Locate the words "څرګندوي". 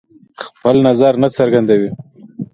1.37-1.89